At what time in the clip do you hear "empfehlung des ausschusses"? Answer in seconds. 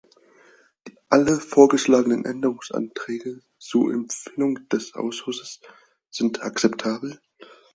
3.93-5.59